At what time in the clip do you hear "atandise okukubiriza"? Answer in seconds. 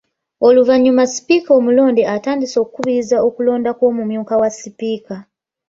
2.15-3.15